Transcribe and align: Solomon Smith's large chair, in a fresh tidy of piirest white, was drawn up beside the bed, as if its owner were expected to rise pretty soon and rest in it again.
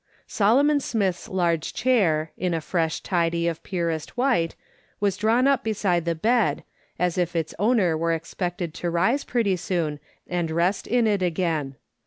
Solomon 0.25 0.79
Smith's 0.79 1.29
large 1.29 1.73
chair, 1.75 2.31
in 2.35 2.55
a 2.55 2.59
fresh 2.61 3.01
tidy 3.01 3.47
of 3.47 3.61
piirest 3.61 4.09
white, 4.17 4.55
was 4.99 5.15
drawn 5.15 5.47
up 5.47 5.63
beside 5.63 6.05
the 6.05 6.15
bed, 6.15 6.63
as 6.97 7.19
if 7.19 7.35
its 7.35 7.53
owner 7.59 7.95
were 7.95 8.11
expected 8.11 8.73
to 8.73 8.89
rise 8.89 9.23
pretty 9.23 9.55
soon 9.55 9.99
and 10.27 10.49
rest 10.49 10.87
in 10.87 11.05
it 11.05 11.21
again. 11.21 11.75